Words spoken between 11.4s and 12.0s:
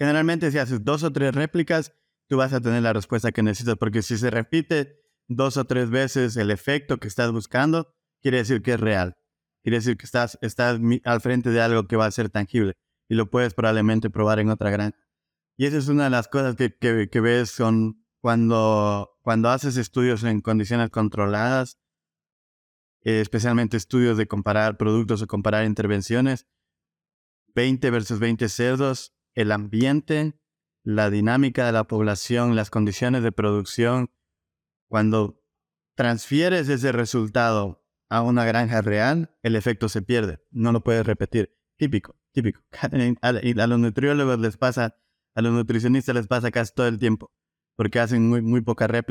de algo que